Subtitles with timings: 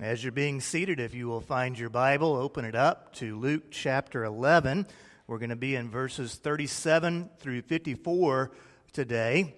[0.00, 3.64] As you're being seated, if you will find your Bible, open it up to Luke
[3.72, 4.86] chapter 11.
[5.26, 8.52] We're going to be in verses 37 through 54
[8.92, 9.56] today.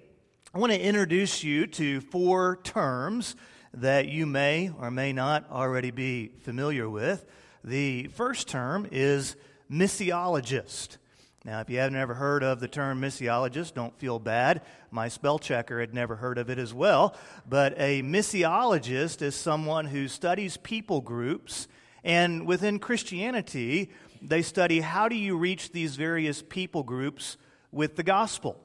[0.54, 3.36] I want to introduce you to four terms
[3.74, 7.26] that you may or may not already be familiar with.
[7.62, 9.36] The first term is
[9.70, 10.96] missiologist.
[11.42, 14.60] Now, if you haven't ever heard of the term missiologist, don't feel bad.
[14.90, 17.16] My spell checker had never heard of it as well.
[17.48, 21.66] But a missiologist is someone who studies people groups,
[22.04, 23.90] and within Christianity,
[24.20, 27.38] they study how do you reach these various people groups
[27.72, 28.60] with the gospel.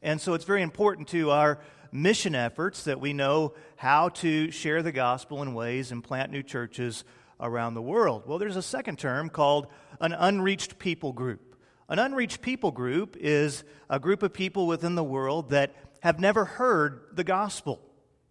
[0.00, 1.58] And so it's very important to our
[1.90, 6.44] mission efforts that we know how to share the gospel in ways and plant new
[6.44, 7.02] churches
[7.40, 8.22] around the world.
[8.24, 9.66] Well, there's a second term called
[10.00, 11.49] an unreached people group.
[11.90, 16.44] An unreached people group is a group of people within the world that have never
[16.44, 17.80] heard the gospel.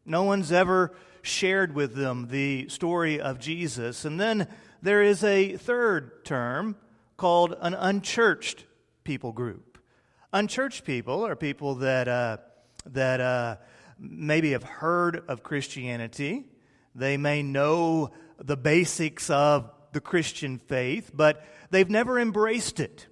[0.06, 4.06] No one's ever shared with them the story of Jesus.
[4.06, 4.48] And then
[4.82, 6.78] there is a third term
[7.18, 8.64] called an unchurched
[9.04, 9.78] people group.
[10.32, 12.38] Unchurched people are people that, uh,
[12.86, 13.58] that uh,
[14.00, 16.46] maybe have heard of Christianity.
[16.96, 23.08] They may know the basics of the Christian faith, but they've never embraced it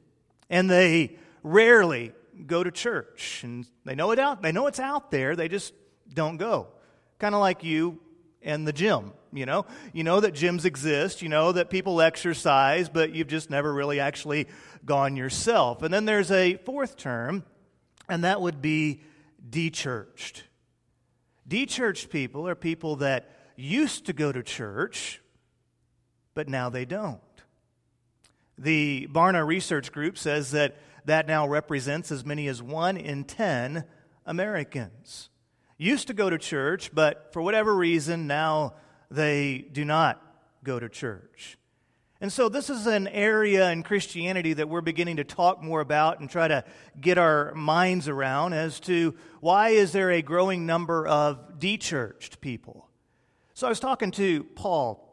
[0.49, 2.13] and they rarely
[2.45, 3.41] go to church.
[3.43, 5.73] And they know it out, they know it's out there, they just
[6.13, 6.67] don't go.
[7.19, 7.99] Kind of like you
[8.41, 9.65] and the gym, you know?
[9.93, 13.99] You know that gyms exist, you know that people exercise, but you've just never really
[13.99, 14.47] actually
[14.85, 15.81] gone yourself.
[15.81, 17.43] And then there's a fourth term,
[18.07, 19.01] and that would be
[19.49, 20.43] dechurched.
[21.47, 25.21] Dechurched people are people that used to go to church,
[26.33, 27.21] but now they don't.
[28.57, 33.85] The Barna Research Group says that that now represents as many as one in 10
[34.25, 35.29] Americans.
[35.77, 38.73] Used to go to church, but for whatever reason, now
[39.09, 40.21] they do not
[40.63, 41.57] go to church.
[42.19, 46.19] And so, this is an area in Christianity that we're beginning to talk more about
[46.19, 46.63] and try to
[46.99, 52.89] get our minds around as to why is there a growing number of dechurched people.
[53.53, 55.03] So, I was talking to Paul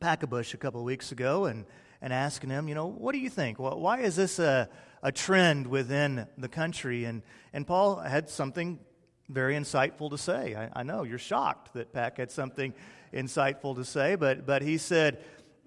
[0.00, 1.64] Packabush a couple of weeks ago, and
[2.04, 3.58] and asking him, you know, what do you think?
[3.58, 4.68] Why is this a,
[5.02, 7.06] a trend within the country?
[7.06, 7.22] And,
[7.54, 8.78] and Paul had something
[9.30, 10.54] very insightful to say.
[10.54, 12.74] I, I know you're shocked that Pack had something
[13.10, 15.24] insightful to say, but, but he said,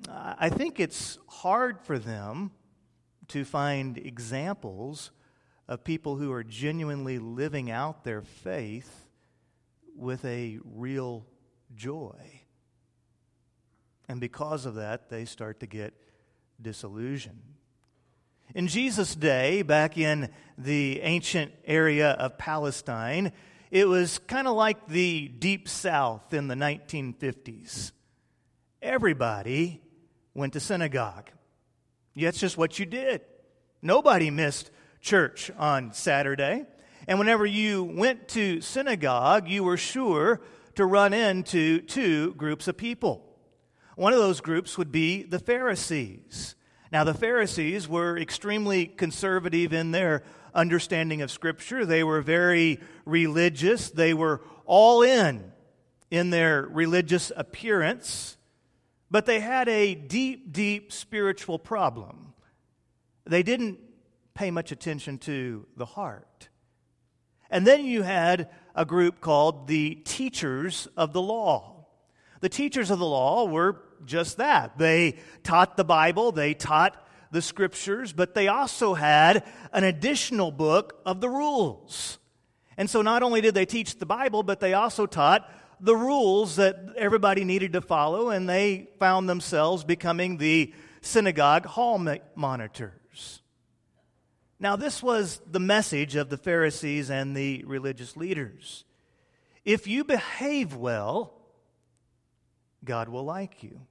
[0.07, 2.51] I think it's hard for them
[3.29, 5.09] to find examples
[5.67, 9.07] of people who are genuinely living out their faith
[9.95, 11.25] with a real
[11.75, 12.41] joy.
[14.07, 15.95] And because of that, they start to get
[16.61, 17.41] disillusion.
[18.55, 23.33] In Jesus' day, back in the ancient area of Palestine,
[23.71, 27.91] it was kind of like the Deep South in the 1950s.
[28.81, 29.81] Everybody
[30.33, 31.29] went to synagogue.
[32.15, 33.21] That's just what you did.
[33.81, 36.65] Nobody missed church on Saturday.
[37.07, 40.41] And whenever you went to synagogue, you were sure
[40.75, 43.26] to run into two groups of people.
[43.97, 46.53] One of those groups would be the Pharisees.
[46.91, 50.21] Now, the Pharisees were extremely conservative in their
[50.53, 51.83] understanding of Scripture.
[51.83, 53.89] They were very religious.
[53.89, 55.51] They were all in
[56.11, 58.37] in their religious appearance,
[59.09, 62.35] but they had a deep, deep spiritual problem.
[63.25, 63.79] They didn't
[64.35, 66.49] pay much attention to the heart.
[67.49, 71.87] And then you had a group called the teachers of the law.
[72.41, 74.77] The teachers of the law were just that.
[74.77, 79.43] They taught the Bible, they taught the scriptures, but they also had
[79.73, 82.19] an additional book of the rules.
[82.77, 85.49] And so not only did they teach the Bible, but they also taught
[85.79, 92.03] the rules that everybody needed to follow, and they found themselves becoming the synagogue hall
[92.35, 93.41] monitors.
[94.59, 98.85] Now, this was the message of the Pharisees and the religious leaders.
[99.65, 101.36] If you behave well,
[102.83, 103.81] God will like you.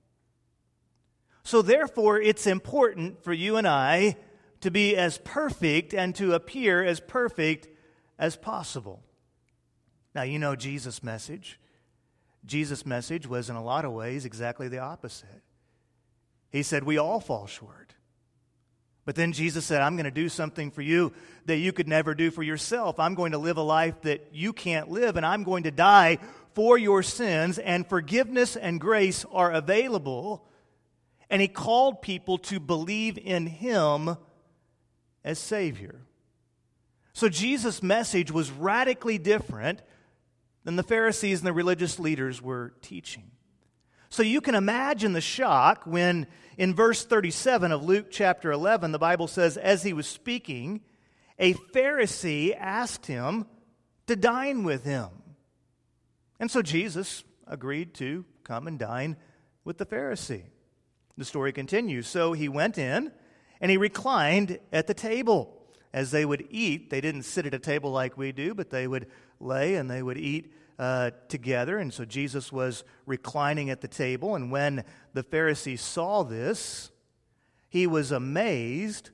[1.43, 4.16] So, therefore, it's important for you and I
[4.63, 7.69] to be as perfect and to appear as perfect
[8.19, 9.03] as possible.
[10.15, 11.60] Now, you know Jesus' message.
[12.45, 15.43] Jesus' message was, in a lot of ways, exactly the opposite.
[16.51, 17.95] He said, We all fall short.
[19.05, 21.13] But then Jesus said, I'm going to do something for you
[21.45, 22.99] that you could never do for yourself.
[22.99, 26.19] I'm going to live a life that you can't live, and I'm going to die
[26.57, 30.49] for your sins, and forgiveness and grace are available.
[31.29, 34.17] And he called people to believe in him
[35.23, 36.01] as Savior.
[37.13, 39.83] So Jesus' message was radically different
[40.65, 43.31] than the Pharisees and the religious leaders were teaching.
[44.09, 46.27] So you can imagine the shock when,
[46.57, 50.81] in verse 37 of Luke chapter 11, the Bible says, As he was speaking,
[51.39, 53.45] a Pharisee asked him
[54.07, 55.11] to dine with him.
[56.38, 59.16] And so Jesus agreed to come and dine
[59.65, 60.44] with the Pharisee.
[61.16, 62.06] The story continues.
[62.06, 63.12] So he went in
[63.60, 65.53] and he reclined at the table.
[65.92, 68.86] As they would eat, they didn't sit at a table like we do, but they
[68.86, 69.06] would
[69.41, 71.78] lay and they would eat uh, together.
[71.78, 74.34] And so Jesus was reclining at the table.
[74.34, 74.84] And when
[75.15, 76.91] the Pharisee saw this,
[77.68, 79.10] he was amazed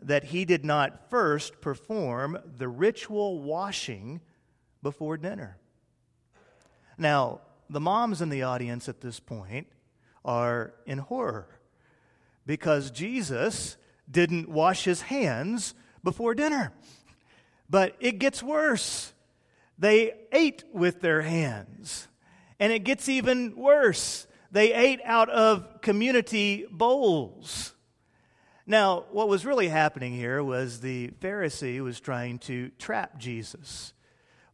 [0.00, 4.20] that he did not first perform the ritual washing
[4.82, 5.58] before dinner.
[6.98, 9.66] Now, the moms in the audience at this point
[10.24, 11.48] are in horror
[12.46, 13.76] because Jesus
[14.10, 16.72] didn't wash his hands before dinner.
[17.68, 19.12] But it gets worse.
[19.78, 22.08] They ate with their hands.
[22.58, 24.26] And it gets even worse.
[24.50, 27.74] They ate out of community bowls.
[28.66, 33.92] Now, what was really happening here was the Pharisee was trying to trap Jesus.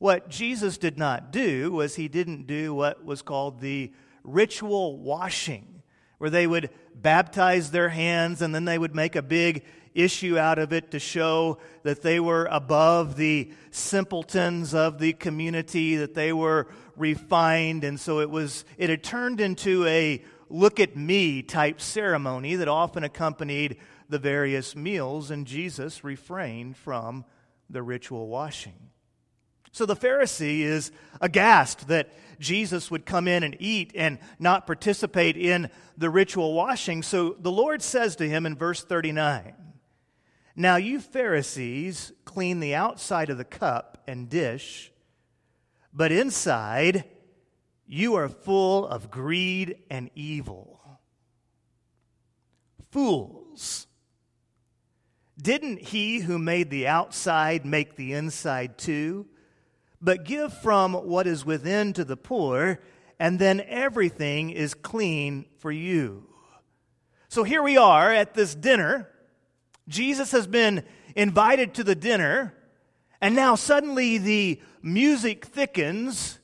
[0.02, 3.93] What Jesus did not do was he didn't do what was called the
[4.25, 5.81] ritual washing,
[6.19, 9.62] where they would baptize their hands and then they would make a big
[9.94, 15.94] issue out of it to show that they were above the simpletons of the community,
[15.94, 16.66] that they were
[16.96, 17.84] refined.
[17.84, 22.66] And so it was, it had turned into a look at me type ceremony that
[22.66, 23.76] often accompanied
[24.08, 27.25] the various meals, and Jesus refrained from
[27.70, 28.91] the ritual washing.
[29.72, 35.36] So the Pharisee is aghast that Jesus would come in and eat and not participate
[35.36, 37.02] in the ritual washing.
[37.02, 39.54] So the Lord says to him in verse 39
[40.54, 44.92] Now you Pharisees clean the outside of the cup and dish,
[45.92, 47.04] but inside
[47.86, 50.80] you are full of greed and evil.
[52.90, 53.86] Fools.
[55.40, 59.26] Didn't he who made the outside make the inside too?
[60.02, 62.81] But give from what is within to the poor,
[63.19, 66.26] and then everything is clean for you.
[67.28, 69.08] So here we are at this dinner.
[69.88, 70.84] Jesus has been
[71.14, 72.52] invited to the dinner,
[73.20, 76.40] and now suddenly the music thickens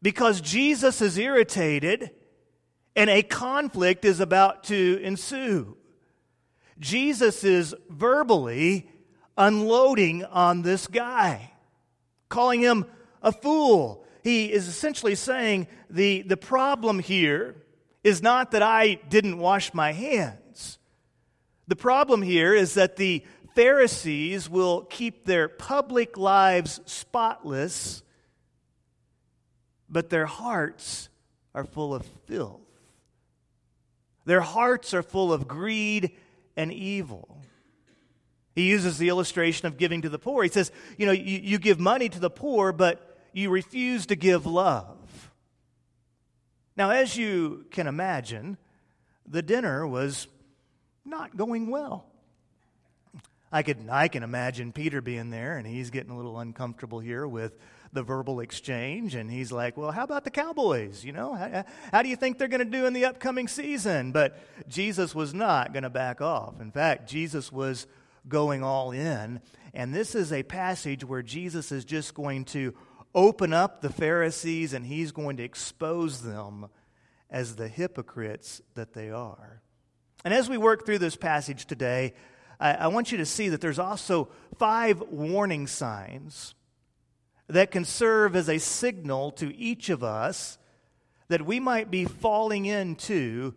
[0.00, 2.10] because Jesus is irritated
[2.94, 5.76] and a conflict is about to ensue.
[6.78, 8.90] Jesus is verbally
[9.36, 11.53] unloading on this guy,
[12.34, 12.84] calling him
[13.22, 14.04] a fool.
[14.24, 17.54] He is essentially saying the, the problem here
[18.02, 20.80] is not that I didn't wash my hands.
[21.68, 28.02] The problem here is that the Pharisees will keep their public lives spotless,
[29.88, 31.08] but their hearts
[31.54, 32.60] are full of filth.
[34.24, 36.10] Their hearts are full of greed
[36.56, 37.33] and evil.
[38.54, 40.42] He uses the illustration of giving to the poor.
[40.42, 44.16] He says, You know, you, you give money to the poor, but you refuse to
[44.16, 45.32] give love.
[46.76, 48.56] Now, as you can imagine,
[49.26, 50.28] the dinner was
[51.04, 52.06] not going well.
[53.52, 57.26] I, could, I can imagine Peter being there, and he's getting a little uncomfortable here
[57.26, 57.56] with
[57.92, 59.14] the verbal exchange.
[59.14, 61.04] And he's like, Well, how about the Cowboys?
[61.04, 64.12] You know, how, how do you think they're going to do in the upcoming season?
[64.12, 64.36] But
[64.68, 66.60] Jesus was not going to back off.
[66.60, 67.86] In fact, Jesus was
[68.28, 69.40] going all in.
[69.72, 72.74] And this is a passage where Jesus is just going to
[73.14, 76.66] open up the Pharisees and he's going to expose them
[77.30, 79.62] as the hypocrites that they are.
[80.24, 82.14] And as we work through this passage today,
[82.58, 84.28] I, I want you to see that there's also
[84.58, 86.54] five warning signs
[87.48, 90.58] that can serve as a signal to each of us
[91.28, 93.54] that we might be falling into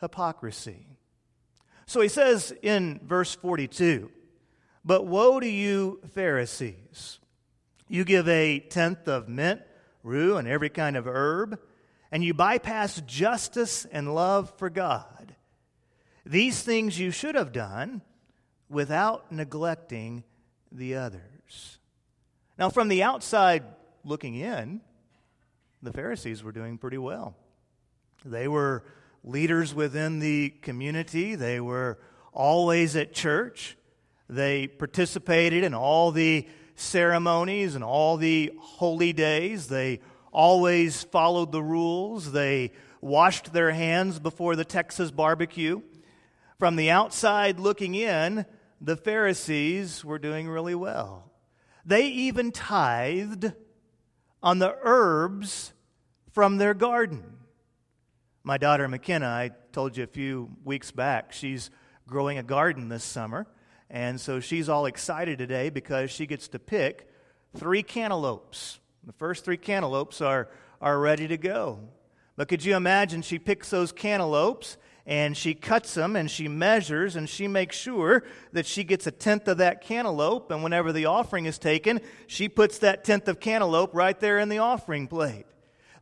[0.00, 0.86] hypocrisy.
[1.88, 4.10] So he says in verse 42
[4.84, 7.18] But woe to you, Pharisees!
[7.88, 9.62] You give a tenth of mint,
[10.02, 11.58] rue, and every kind of herb,
[12.12, 15.34] and you bypass justice and love for God.
[16.26, 18.02] These things you should have done
[18.68, 20.24] without neglecting
[20.70, 21.78] the others.
[22.58, 23.64] Now, from the outside
[24.04, 24.82] looking in,
[25.80, 27.34] the Pharisees were doing pretty well.
[28.26, 28.84] They were
[29.24, 31.98] leaders within the community, they were
[32.32, 33.76] always at church,
[34.28, 40.00] they participated in all the ceremonies and all the holy days, they
[40.32, 45.80] always followed the rules, they washed their hands before the Texas barbecue.
[46.58, 48.44] From the outside looking in,
[48.80, 51.30] the Pharisees were doing really well.
[51.84, 53.52] They even tithed
[54.42, 55.72] on the herbs
[56.32, 57.37] from their garden.
[58.48, 61.68] My daughter McKenna, I told you a few weeks back, she's
[62.06, 63.46] growing a garden this summer.
[63.90, 67.10] And so she's all excited today because she gets to pick
[67.54, 68.80] three cantaloupes.
[69.04, 70.48] The first three cantaloupes are,
[70.80, 71.80] are ready to go.
[72.36, 77.16] But could you imagine she picks those cantaloupes and she cuts them and she measures
[77.16, 78.24] and she makes sure
[78.54, 80.50] that she gets a tenth of that cantaloupe.
[80.50, 84.48] And whenever the offering is taken, she puts that tenth of cantaloupe right there in
[84.48, 85.44] the offering plate.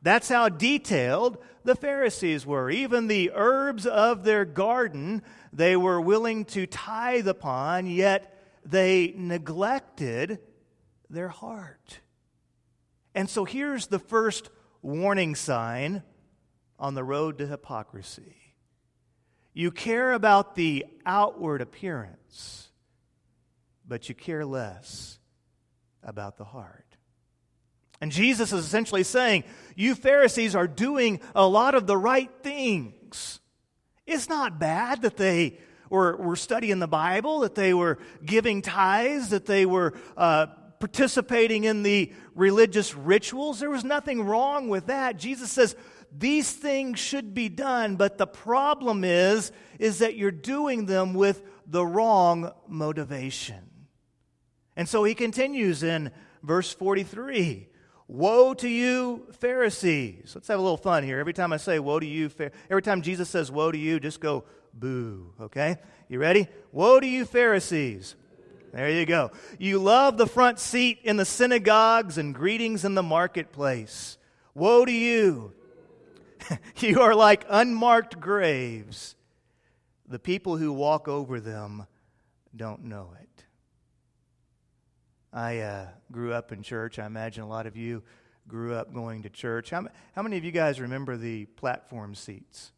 [0.06, 2.70] That's how detailed the Pharisees were.
[2.70, 5.20] Even the herbs of their garden
[5.52, 10.38] they were willing to tithe upon, yet they neglected
[11.10, 11.98] their heart.
[13.16, 14.48] And so here's the first
[14.80, 16.04] warning sign
[16.78, 18.36] on the road to hypocrisy
[19.54, 22.68] you care about the outward appearance,
[23.84, 25.18] but you care less
[26.04, 26.85] about the heart.
[28.00, 33.40] And Jesus is essentially saying, You Pharisees are doing a lot of the right things.
[34.06, 35.58] It's not bad that they
[35.90, 40.46] were, were studying the Bible, that they were giving tithes, that they were uh,
[40.78, 43.60] participating in the religious rituals.
[43.60, 45.16] There was nothing wrong with that.
[45.16, 45.74] Jesus says,
[46.16, 51.42] these things should be done, but the problem is, is that you're doing them with
[51.66, 53.70] the wrong motivation.
[54.76, 56.10] And so he continues in
[56.42, 57.68] verse 43.
[58.08, 60.32] Woe to you, Pharisees.
[60.34, 61.18] Let's have a little fun here.
[61.18, 62.30] Every time I say woe to you,
[62.70, 65.76] every time Jesus says woe to you, just go boo, okay?
[66.08, 66.46] You ready?
[66.70, 68.14] Woe to you, Pharisees.
[68.72, 69.32] There you go.
[69.58, 74.18] You love the front seat in the synagogues and greetings in the marketplace.
[74.54, 75.52] Woe to you.
[76.78, 79.16] you are like unmarked graves.
[80.06, 81.86] The people who walk over them
[82.54, 83.25] don't know it.
[85.36, 86.98] I uh, grew up in church.
[86.98, 88.02] I imagine a lot of you
[88.48, 89.68] grew up going to church.
[89.68, 92.72] How, how many of you guys remember the platform seats?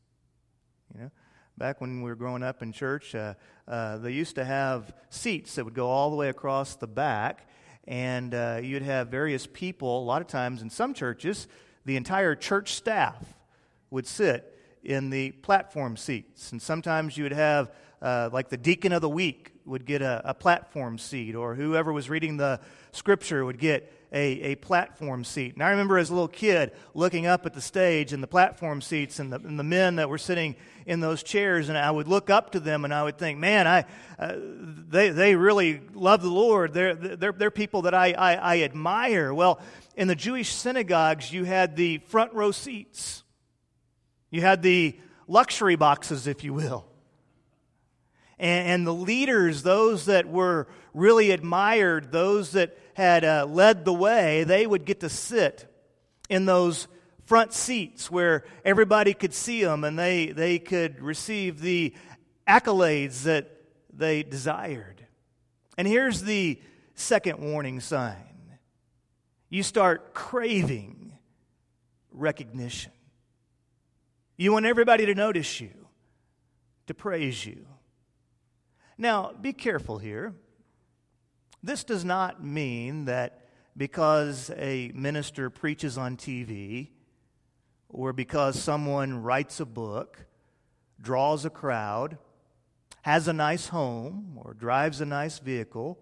[0.92, 1.10] You know,
[1.56, 3.34] back when we were growing up in church, uh,
[3.68, 7.48] uh, they used to have seats that would go all the way across the back,
[7.86, 10.02] and uh, you'd have various people.
[10.02, 11.46] A lot of times in some churches,
[11.84, 13.24] the entire church staff
[13.92, 14.57] would sit
[14.88, 16.50] in the platform seats.
[16.50, 20.22] And sometimes you would have, uh, like, the deacon of the week would get a,
[20.24, 22.58] a, platform seat, or whoever was reading the
[22.92, 25.52] scripture would get a, a platform seat.
[25.52, 28.80] And I remember as a little kid looking up at the stage and the platform
[28.80, 32.08] seats and the, and the men that were sitting in those chairs, and I would
[32.08, 33.84] look up to them and I would think, man, I,
[34.18, 36.72] uh, they, they really love the Lord.
[36.72, 39.34] They're, they're, they're people that I, I, I admire.
[39.34, 39.60] Well,
[39.96, 43.22] in the Jewish synagogues, you had the front row seats.
[44.30, 46.86] You had the luxury boxes, if you will.
[48.38, 53.92] And, and the leaders, those that were really admired, those that had uh, led the
[53.92, 55.72] way, they would get to sit
[56.28, 56.88] in those
[57.24, 61.94] front seats where everybody could see them and they, they could receive the
[62.46, 63.50] accolades that
[63.92, 65.04] they desired.
[65.76, 66.60] And here's the
[66.94, 68.16] second warning sign
[69.50, 71.12] you start craving
[72.12, 72.92] recognition.
[74.40, 75.88] You want everybody to notice you,
[76.86, 77.66] to praise you.
[78.96, 80.32] Now, be careful here.
[81.60, 86.90] This does not mean that because a minister preaches on TV
[87.88, 90.26] or because someone writes a book,
[91.00, 92.16] draws a crowd,
[93.02, 95.98] has a nice home, or drives a nice vehicle,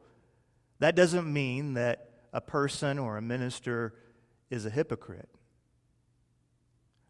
[0.79, 3.95] that doesn't mean that a person or a minister
[4.51, 5.31] is a hypocrite.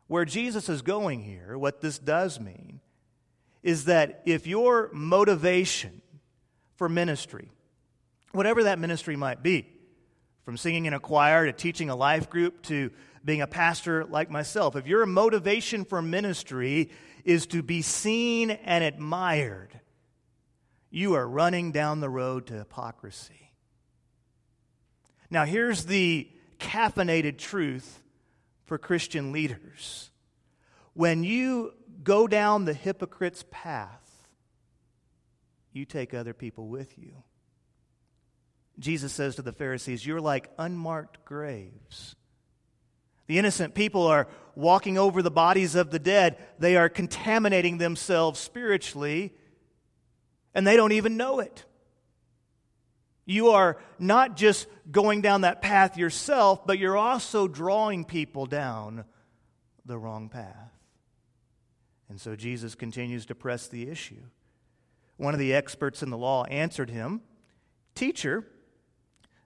[0.08, 2.80] Where Jesus is going here, what this does mean,
[3.62, 6.00] is that if your motivation
[6.76, 7.50] for ministry,
[8.32, 9.66] whatever that ministry might be,
[10.44, 12.92] from singing in a choir to teaching a life group to
[13.24, 16.90] being a pastor like myself, if your motivation for ministry
[17.24, 19.80] is to be seen and admired,
[20.90, 23.50] you are running down the road to hypocrisy.
[25.28, 28.00] Now, here's the caffeinated truth
[28.66, 30.10] for Christian leaders.
[30.92, 34.28] When you go down the hypocrite's path,
[35.72, 37.22] you take other people with you.
[38.78, 42.16] Jesus says to the Pharisees, You're like unmarked graves.
[43.26, 46.38] The innocent people are walking over the bodies of the dead.
[46.58, 49.34] They are contaminating themselves spiritually,
[50.54, 51.64] and they don't even know it.
[53.26, 59.04] You are not just going down that path yourself, but you're also drawing people down
[59.84, 60.72] the wrong path.
[62.08, 64.22] And so Jesus continues to press the issue.
[65.16, 67.20] One of the experts in the law answered him
[67.96, 68.46] Teacher,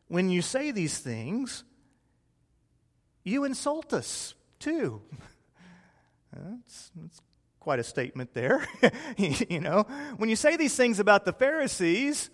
[0.08, 1.64] when you say these things,
[3.24, 5.02] you insult us too.
[6.32, 7.20] That's, that's
[7.58, 8.64] quite a statement there.
[9.16, 9.82] you know,
[10.16, 12.30] when you say these things about the Pharisees,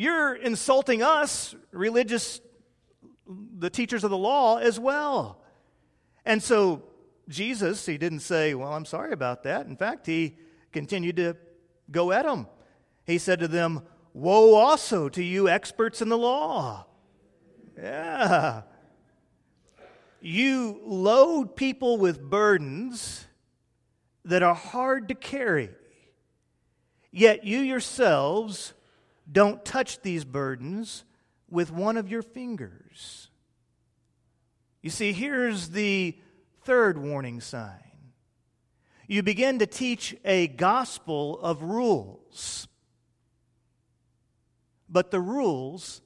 [0.00, 2.40] you're insulting us, religious,
[3.26, 5.42] the teachers of the law, as well.
[6.24, 6.84] And so
[7.28, 9.66] Jesus, he didn't say, Well, I'm sorry about that.
[9.66, 10.38] In fact, he
[10.72, 11.36] continued to
[11.90, 12.46] go at them.
[13.04, 13.82] He said to them,
[14.14, 16.86] Woe also to you, experts in the law.
[17.76, 18.62] Yeah.
[20.22, 23.26] You load people with burdens
[24.24, 25.68] that are hard to carry,
[27.12, 28.72] yet you yourselves
[29.30, 31.04] don't touch these burdens
[31.48, 33.28] with one of your fingers.
[34.82, 36.16] You see, here's the
[36.62, 37.90] third warning sign
[39.06, 42.68] you begin to teach a gospel of rules,
[44.88, 46.00] but the rules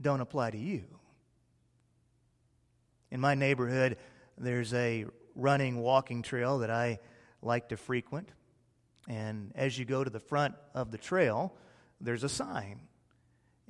[0.00, 0.84] don't apply to you.
[3.10, 3.96] In my neighborhood,
[4.38, 7.00] there's a running, walking trail that I
[7.42, 8.28] like to frequent.
[9.08, 11.52] And as you go to the front of the trail,
[12.04, 12.80] there's a sign.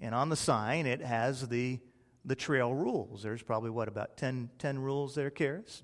[0.01, 1.79] And on the sign, it has the,
[2.25, 3.23] the trail rules.
[3.23, 5.83] There's probably, what, about 10, 10 rules there, Karis?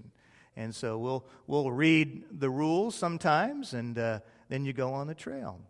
[0.57, 5.14] And so we'll, we'll read the rules sometimes, and uh, then you go on the
[5.14, 5.61] trail.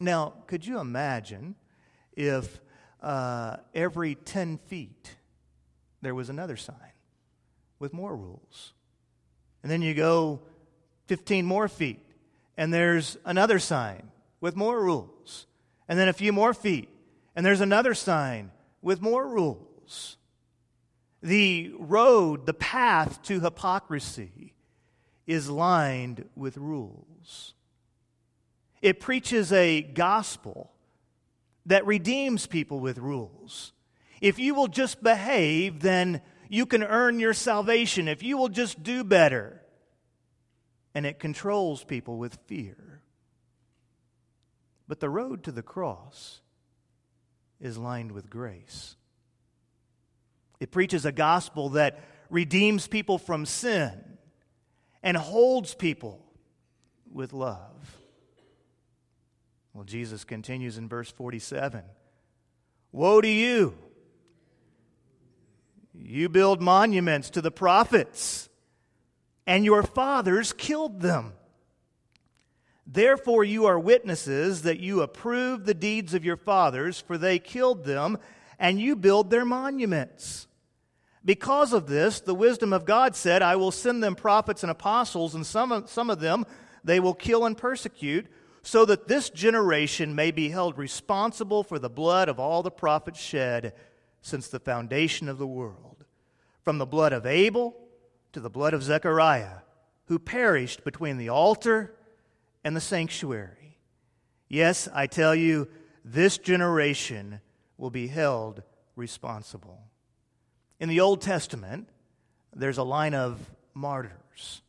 [0.00, 1.54] Now, could you imagine
[2.14, 2.60] if
[3.00, 5.14] uh, every 10 feet
[6.00, 6.76] there was another sign
[7.78, 8.72] with more rules?
[9.62, 10.40] And then you go
[11.06, 12.04] 15 more feet,
[12.56, 15.46] and there's another sign with more rules.
[15.88, 16.88] And then a few more feet,
[17.34, 20.16] and there's another sign with more rules
[21.22, 24.54] the road, the path to hypocrisy
[25.26, 27.54] is lined with rules.
[28.82, 30.72] It preaches a gospel
[31.66, 33.72] that redeems people with rules.
[34.20, 38.08] If you will just behave, then you can earn your salvation.
[38.08, 39.62] If you will just do better.
[40.94, 42.91] And it controls people with fear.
[44.92, 46.42] But the road to the cross
[47.58, 48.94] is lined with grace.
[50.60, 54.18] It preaches a gospel that redeems people from sin
[55.02, 56.22] and holds people
[57.10, 57.96] with love.
[59.72, 61.84] Well, Jesus continues in verse 47
[62.92, 63.74] Woe to you!
[65.94, 68.50] You build monuments to the prophets,
[69.46, 71.32] and your fathers killed them.
[72.86, 77.84] Therefore, you are witnesses that you approve the deeds of your fathers, for they killed
[77.84, 78.18] them,
[78.58, 80.48] and you build their monuments.
[81.24, 85.34] Because of this, the wisdom of God said, I will send them prophets and apostles,
[85.34, 86.44] and some of, some of them
[86.82, 88.26] they will kill and persecute,
[88.62, 93.20] so that this generation may be held responsible for the blood of all the prophets
[93.20, 93.72] shed
[94.20, 96.04] since the foundation of the world,
[96.62, 97.76] from the blood of Abel
[98.32, 99.58] to the blood of Zechariah,
[100.06, 101.94] who perished between the altar
[102.64, 103.78] and the sanctuary.
[104.48, 105.68] Yes, I tell you,
[106.04, 107.40] this generation
[107.78, 108.62] will be held
[108.96, 109.80] responsible.
[110.78, 111.88] In the Old Testament,
[112.54, 113.38] there's a line of
[113.74, 114.62] martyrs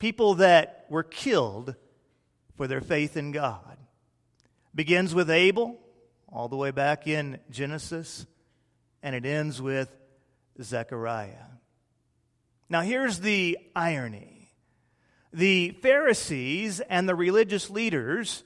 [0.00, 1.76] people that were killed
[2.56, 3.76] for their faith in God.
[4.74, 5.78] Begins with Abel,
[6.32, 8.26] all the way back in Genesis,
[9.02, 9.94] and it ends with
[10.60, 11.46] Zechariah.
[12.68, 14.39] Now, here's the irony
[15.32, 18.44] the Pharisees and the religious leaders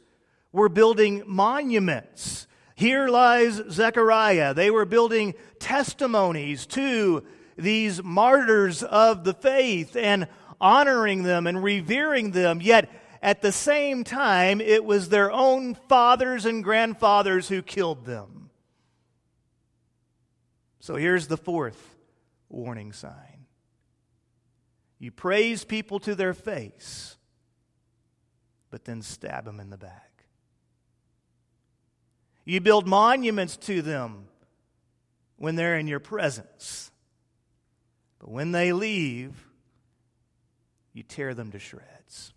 [0.52, 4.52] were building monuments here lies Zechariah.
[4.52, 7.22] They were building testimonies to
[7.56, 10.26] these martyrs of the faith and
[10.60, 12.60] honoring them and revering them.
[12.60, 12.90] Yet
[13.22, 18.50] at the same time, it was their own fathers and grandfathers who killed them.
[20.80, 21.96] So here's the fourth
[22.48, 23.33] warning sign
[24.98, 27.16] you praise people to their face,
[28.70, 30.24] but then stab them in the back.
[32.44, 34.28] You build monuments to them
[35.36, 36.90] when they're in your presence.
[38.18, 39.48] But when they leave,
[40.92, 42.32] you tear them to shreds.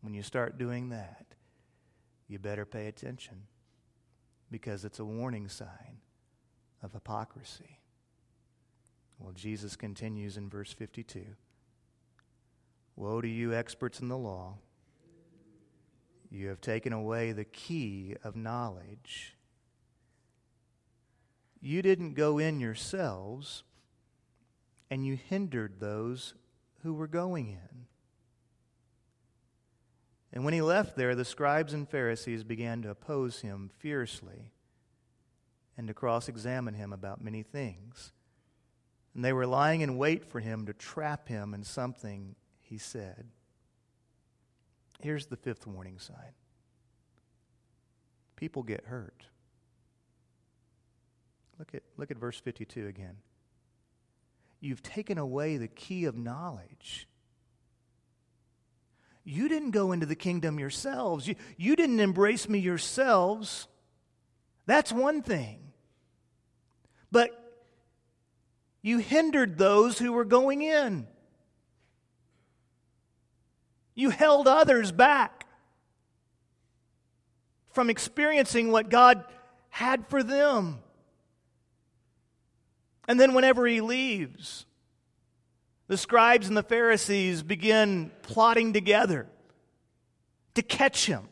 [0.00, 1.26] When you start doing that,
[2.28, 3.42] you better pay attention
[4.50, 5.98] because it's a warning sign
[6.82, 7.80] of hypocrisy.
[9.18, 11.24] Well, Jesus continues in verse 52
[12.96, 14.58] Woe to you, experts in the law!
[16.30, 19.36] You have taken away the key of knowledge.
[21.60, 23.62] You didn't go in yourselves,
[24.90, 26.34] and you hindered those
[26.82, 27.86] who were going in.
[30.32, 34.50] And when he left there, the scribes and Pharisees began to oppose him fiercely
[35.76, 38.12] and to cross examine him about many things,
[39.14, 43.26] and they were lying in wait for him to trap him in something he said.
[45.00, 46.32] Here's the fifth warning sign
[48.36, 49.24] people get hurt.
[51.58, 53.16] Look at, look at verse 52 again.
[54.60, 57.06] You've taken away the key of knowledge.
[59.24, 61.28] You didn't go into the kingdom yourselves.
[61.28, 63.68] You, you didn't embrace me yourselves.
[64.66, 65.72] That's one thing.
[67.12, 67.43] But
[68.84, 71.06] you hindered those who were going in.
[73.94, 75.46] You held others back
[77.72, 79.24] from experiencing what God
[79.70, 80.80] had for them.
[83.08, 84.66] And then, whenever he leaves,
[85.86, 89.26] the scribes and the Pharisees begin plotting together
[90.56, 91.26] to catch him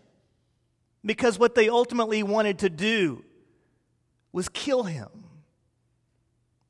[1.04, 3.22] because what they ultimately wanted to do
[4.32, 5.21] was kill him.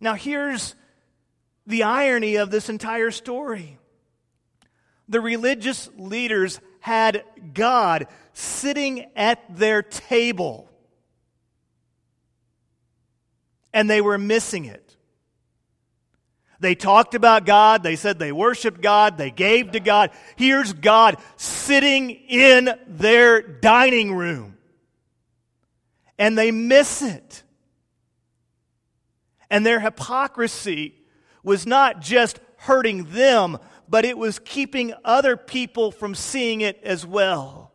[0.02, 0.74] Now, here's
[1.64, 3.78] the irony of this entire story
[5.08, 7.22] the religious leaders had
[7.54, 10.68] God sitting at their table,
[13.72, 14.96] and they were missing it.
[16.58, 17.84] They talked about God.
[17.84, 19.18] They said they worshiped God.
[19.18, 20.10] They gave to God.
[20.34, 24.56] Here's God sitting in their dining room.
[26.18, 27.42] And they miss it.
[29.52, 30.94] And their hypocrisy
[31.42, 37.04] was not just hurting them, but it was keeping other people from seeing it as
[37.04, 37.74] well.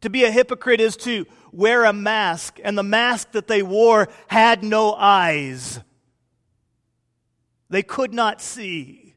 [0.00, 4.08] To be a hypocrite is to wear a mask, and the mask that they wore
[4.26, 5.78] had no eyes.
[7.70, 9.14] They could not see.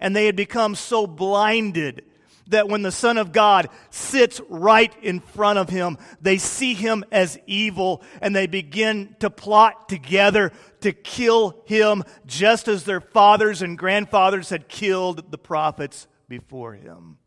[0.00, 2.02] And they had become so blinded
[2.48, 7.04] that when the Son of God sits right in front of him, they see him
[7.12, 13.62] as evil and they begin to plot together to kill him just as their fathers
[13.62, 17.18] and grandfathers had killed the prophets before him.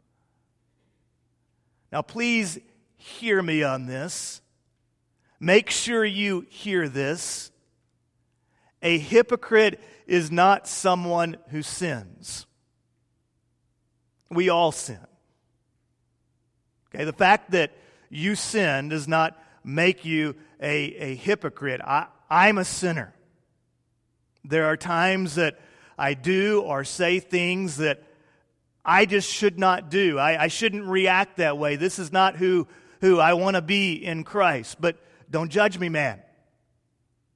[1.91, 2.59] Now, please
[2.97, 4.41] hear me on this.
[5.39, 7.51] Make sure you hear this.
[8.81, 12.45] A hypocrite is not someone who sins.
[14.29, 14.99] We all sin.
[16.93, 17.71] Okay, the fact that
[18.09, 21.81] you sin does not make you a, a hypocrite.
[21.81, 23.13] I, I'm a sinner.
[24.43, 25.59] There are times that
[25.97, 28.03] I do or say things that
[28.83, 30.19] I just should not do.
[30.19, 31.75] I, I shouldn't react that way.
[31.75, 32.67] This is not who,
[33.01, 34.77] who I want to be in Christ.
[34.79, 34.97] But
[35.29, 36.21] don't judge me, man,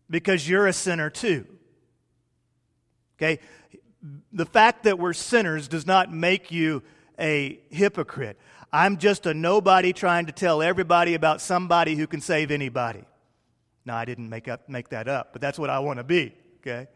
[0.10, 1.48] because you're a sinner too.
[3.18, 3.40] Okay?
[4.32, 6.84] The fact that we're sinners does not make you
[7.20, 8.40] a hypocrite.
[8.72, 13.04] I'm just a nobody trying to tell everybody about somebody who can save anybody.
[13.86, 16.34] No, I didn't make, up, make that up, but that's what I want to be,
[16.60, 16.88] okay?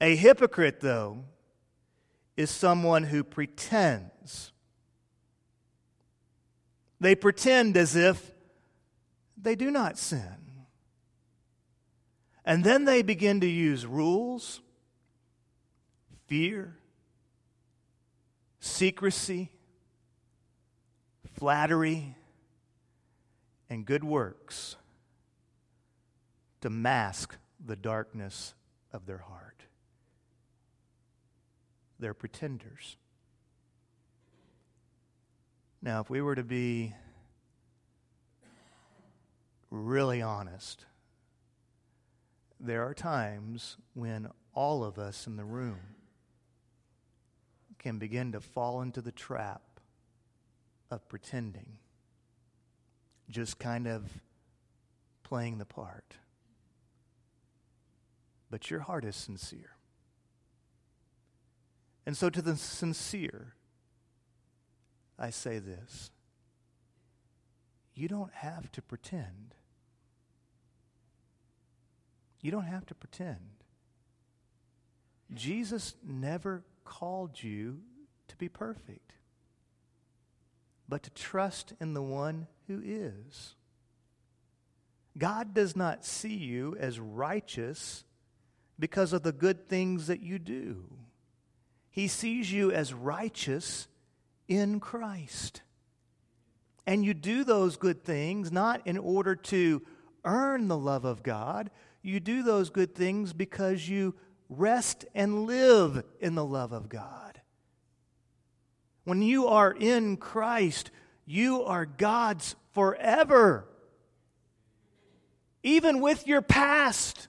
[0.00, 1.24] A hypocrite, though,
[2.36, 4.52] is someone who pretends.
[7.00, 8.32] They pretend as if
[9.36, 10.64] they do not sin.
[12.44, 14.60] And then they begin to use rules,
[16.28, 16.76] fear,
[18.60, 19.50] secrecy,
[21.34, 22.14] flattery,
[23.70, 24.76] and good works
[26.60, 28.54] to mask the darkness
[28.92, 29.62] of their heart.
[31.98, 32.96] They're pretenders.
[35.80, 36.94] Now, if we were to be
[39.70, 40.84] really honest,
[42.60, 45.78] there are times when all of us in the room
[47.78, 49.62] can begin to fall into the trap
[50.90, 51.78] of pretending,
[53.28, 54.22] just kind of
[55.22, 56.16] playing the part.
[58.50, 59.76] But your heart is sincere.
[62.06, 63.54] And so, to the sincere,
[65.18, 66.10] I say this
[67.94, 69.54] you don't have to pretend.
[72.40, 73.64] You don't have to pretend.
[75.34, 77.80] Jesus never called you
[78.28, 79.12] to be perfect,
[80.88, 83.54] but to trust in the one who is.
[85.18, 88.04] God does not see you as righteous
[88.78, 90.84] because of the good things that you do.
[91.90, 93.86] He sees you as righteous
[94.46, 95.60] in Christ.
[96.86, 99.82] And you do those good things not in order to
[100.24, 101.70] earn the love of God,
[102.00, 104.14] you do those good things because you
[104.48, 107.40] rest and live in the love of God.
[109.04, 110.90] When you are in Christ,
[111.24, 113.66] you are God's forever.
[115.62, 117.28] Even with your past,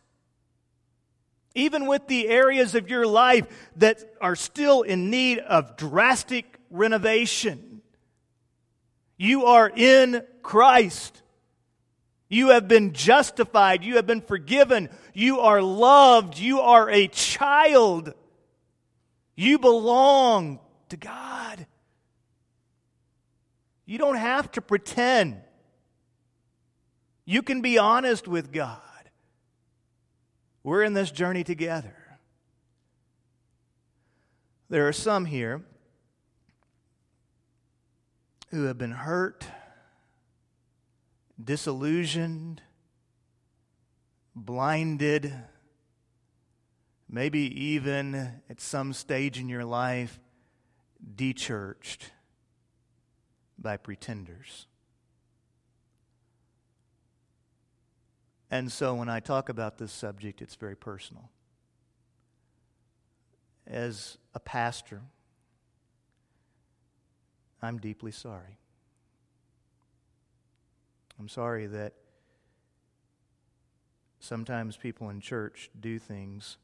[1.55, 7.81] even with the areas of your life that are still in need of drastic renovation.
[9.17, 11.21] You are in Christ.
[12.29, 13.83] You have been justified.
[13.83, 14.89] You have been forgiven.
[15.13, 16.37] You are loved.
[16.37, 18.13] You are a child.
[19.35, 21.65] You belong to God.
[23.85, 25.41] You don't have to pretend.
[27.25, 28.79] You can be honest with God.
[30.63, 31.95] We're in this journey together.
[34.69, 35.63] There are some here
[38.51, 39.45] who have been hurt,
[41.43, 42.61] disillusioned,
[44.35, 45.33] blinded,
[47.09, 50.19] maybe even at some stage in your life,
[51.15, 52.11] dechurched
[53.57, 54.67] by pretenders.
[58.51, 61.29] And so when I talk about this subject, it's very personal.
[63.67, 65.01] As a pastor,
[67.61, 68.58] I'm deeply sorry.
[71.19, 71.93] I'm sorry that
[74.19, 76.57] sometimes people in church do things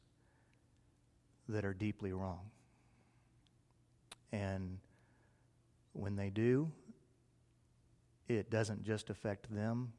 [1.48, 2.50] that are deeply wrong.
[4.32, 4.78] And
[5.92, 6.70] when they do,
[8.28, 9.92] it doesn't just affect them,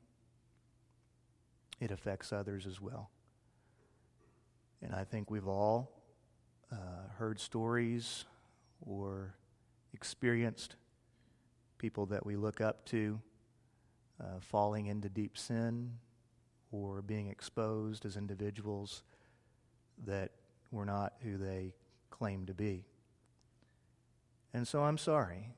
[1.80, 3.12] it affects others as well.
[4.82, 5.91] And I think we've all
[6.72, 6.76] uh,
[7.17, 8.26] heard stories
[8.82, 9.36] or
[9.93, 10.76] experienced
[11.78, 13.20] people that we look up to
[14.21, 15.93] uh, falling into deep sin
[16.71, 19.03] or being exposed as individuals
[20.06, 20.32] that
[20.71, 21.73] were not who they
[22.10, 22.84] claimed to be.
[24.53, 25.56] And so I'm sorry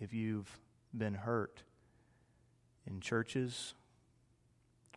[0.00, 0.58] if you've
[0.96, 1.62] been hurt
[2.86, 3.74] in churches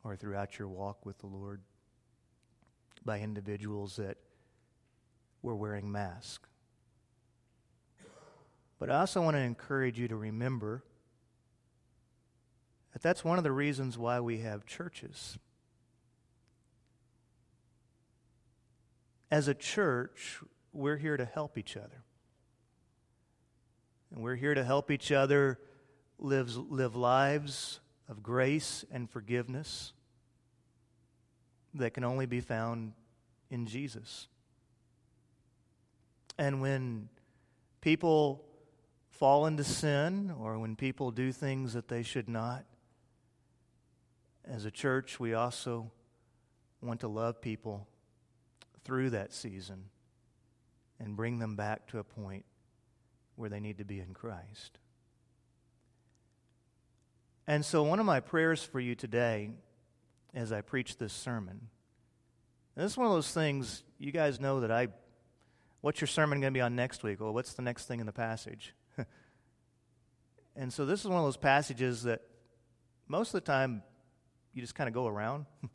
[0.04, 1.62] or throughout your walk with the Lord
[3.06, 4.18] by individuals that
[5.42, 6.50] were wearing masks.
[8.80, 10.84] But I also want to encourage you to remember
[12.98, 15.38] that that's one of the reasons why we have churches.
[19.30, 20.40] As a church,
[20.74, 22.04] we're here to help each other.
[24.10, 25.60] And we're here to help each other
[26.18, 29.94] live, live lives of grace and forgiveness
[31.76, 32.94] that can only be found
[33.52, 34.28] in Jesus.
[36.40, 37.10] And when
[37.80, 38.44] people
[39.12, 42.66] fall into sin or when people do things that they should not,
[44.50, 45.92] as a church, we also
[46.82, 47.88] want to love people
[48.84, 49.86] through that season
[51.00, 52.46] and bring them back to a point
[53.36, 54.80] where they need to be in Christ.
[57.46, 59.52] And so, one of my prayers for you today
[60.34, 61.70] as I preach this sermon,
[62.76, 64.90] and this is one of those things you guys know that I,
[65.82, 67.22] what's your sermon going to be on next week?
[67.22, 68.74] Well, what's the next thing in the passage?
[70.56, 72.22] and so, this is one of those passages that
[73.08, 73.82] most of the time
[74.58, 75.46] you just kind of go around.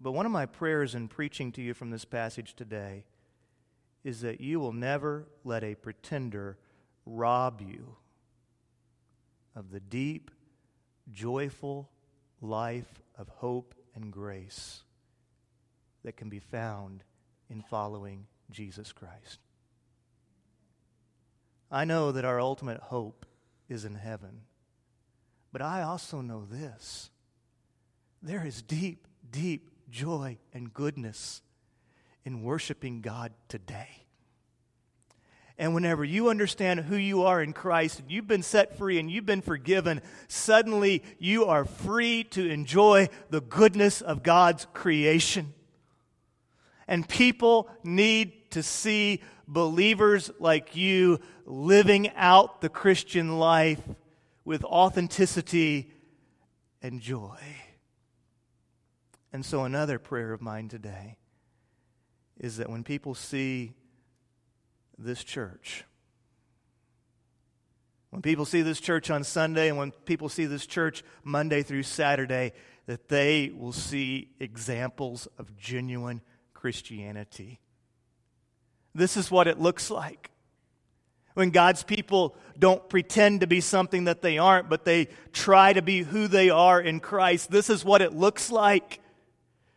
[0.00, 3.04] but one of my prayers in preaching to you from this passage today
[4.02, 6.56] is that you will never let a pretender
[7.04, 7.96] rob you
[9.54, 10.30] of the deep,
[11.12, 11.90] joyful
[12.40, 14.82] life of hope and grace
[16.04, 17.04] that can be found
[17.50, 19.40] in following Jesus Christ.
[21.70, 23.26] I know that our ultimate hope
[23.68, 24.40] is in heaven,
[25.56, 27.08] but I also know this
[28.20, 31.40] there is deep, deep joy and goodness
[32.26, 34.04] in worshiping God today.
[35.56, 39.10] And whenever you understand who you are in Christ and you've been set free and
[39.10, 45.54] you've been forgiven, suddenly you are free to enjoy the goodness of God's creation.
[46.86, 53.80] And people need to see believers like you living out the Christian life
[54.46, 55.92] with authenticity
[56.80, 57.36] and joy.
[59.32, 61.18] And so, another prayer of mine today
[62.38, 63.74] is that when people see
[64.96, 65.84] this church.
[68.10, 71.82] When people see this church on Sunday and when people see this church Monday through
[71.82, 72.52] Saturday,
[72.86, 76.22] that they will see examples of genuine
[76.54, 77.60] Christianity.
[78.94, 80.30] This is what it looks like.
[81.36, 85.82] When God's people don't pretend to be something that they aren't, but they try to
[85.82, 89.00] be who they are in Christ, this is what it looks like.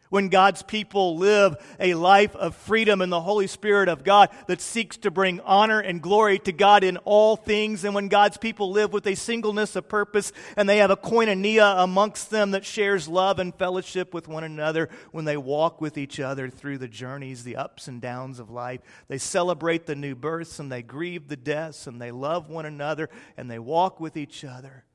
[0.10, 4.62] When God's people live a life of freedom in the Holy Spirit of God that
[4.62, 8.72] seeks to bring honor and glory to God in all things, and when God's people
[8.72, 13.08] live with a singleness of purpose and they have a koinonia amongst them that shares
[13.08, 17.44] love and fellowship with one another, when they walk with each other through the journeys,
[17.44, 21.38] the ups and downs of life, they celebrate the new births and they grieve the
[21.38, 24.86] deaths and they love one another and they walk with each other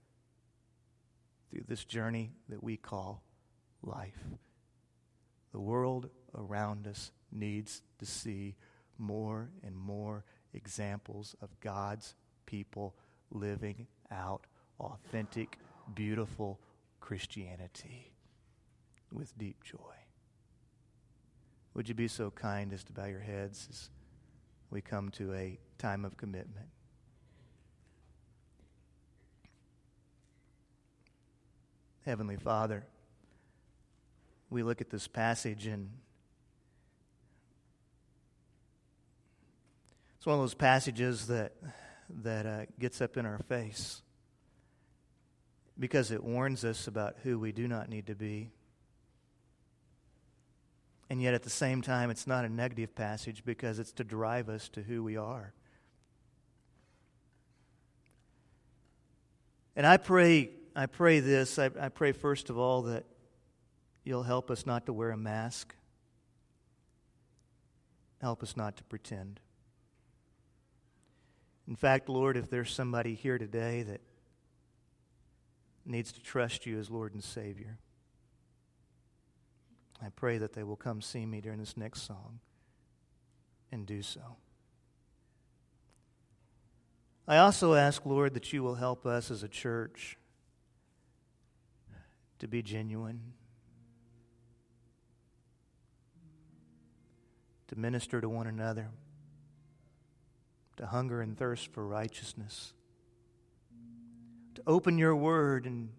[1.51, 3.23] through this journey that we call
[3.83, 4.19] life.
[5.55, 8.57] The world around us needs to see
[8.99, 12.97] more and more examples of God's people
[13.31, 14.49] living out
[14.81, 15.61] authentic,
[15.95, 16.59] beautiful
[16.99, 18.11] Christianity
[19.13, 19.79] with deep joy.
[21.75, 23.91] Would you be so kind as to bow your heads as
[24.71, 26.67] we come to a time of commitment?
[32.05, 32.87] Heavenly Father,
[34.51, 35.91] we look at this passage and
[40.17, 41.53] it's one of those passages that
[42.23, 44.03] that uh, gets up in our face
[45.79, 48.51] because it warns us about who we do not need to be.
[51.11, 54.49] And yet, at the same time, it's not a negative passage because it's to drive
[54.49, 55.53] us to who we are.
[59.77, 61.59] And I pray, I pray this.
[61.59, 63.05] I, I pray, first of all, that
[64.05, 65.75] You'll help us not to wear a mask.
[68.21, 69.41] Help us not to pretend.
[71.67, 74.03] In fact, Lord, if there's somebody here today that
[75.87, 77.79] needs to trust you as Lord and Savior,
[80.03, 82.41] I pray that they will come see me during this next song
[83.73, 84.37] and do so.
[87.27, 90.19] I also ask, Lord, that you will help us as a church
[92.39, 93.33] to be genuine
[97.69, 98.91] to minister to one another,
[100.77, 102.73] to hunger and thirst for righteousness,
[104.55, 105.91] to open your word and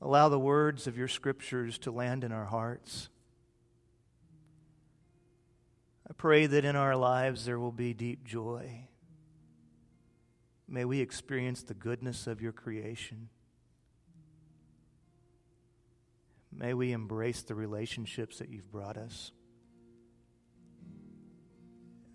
[0.00, 3.08] allow the words of your scriptures to land in our hearts.
[6.08, 8.88] I pray that in our lives there will be deep joy.
[10.68, 13.28] May we experience the goodness of your creation.
[16.52, 19.32] May we embrace the relationships that you've brought us.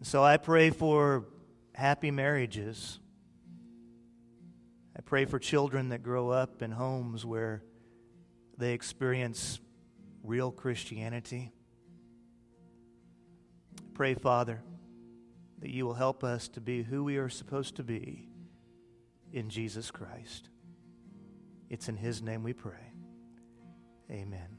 [0.01, 1.25] So I pray for
[1.73, 2.99] happy marriages.
[4.97, 7.63] I pray for children that grow up in homes where
[8.57, 9.59] they experience
[10.23, 11.51] real Christianity.
[13.77, 14.61] I pray, Father,
[15.59, 18.29] that you will help us to be who we are supposed to be
[19.33, 20.49] in Jesus Christ.
[21.69, 22.93] It's in His name we pray.
[24.09, 24.58] Amen.